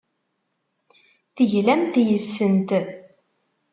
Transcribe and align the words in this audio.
Teglamt 1.35 1.93
yes-sent. 2.07 2.69